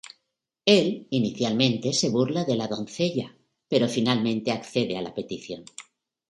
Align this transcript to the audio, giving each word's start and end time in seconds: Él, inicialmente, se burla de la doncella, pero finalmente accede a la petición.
Él, 0.65 1.05
inicialmente, 1.11 1.93
se 1.93 2.09
burla 2.09 2.43
de 2.43 2.55
la 2.55 2.65
doncella, 2.67 3.37
pero 3.67 3.87
finalmente 3.87 4.51
accede 4.51 4.97
a 4.97 5.03
la 5.03 5.13
petición. 5.13 5.63